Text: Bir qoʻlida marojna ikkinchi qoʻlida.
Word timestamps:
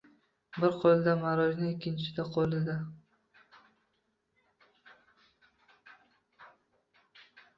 Bir 0.61 0.75
qoʻlida 0.83 1.11
marojna 1.23 1.65
ikkinchi 1.73 2.23
qoʻlida. 2.37 2.77